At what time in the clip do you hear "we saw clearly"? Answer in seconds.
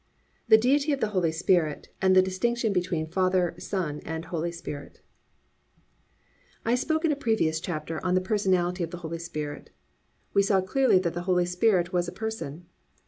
10.33-10.97